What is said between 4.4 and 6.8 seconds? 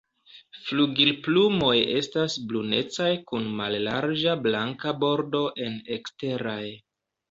blanka bordo en eksteraj.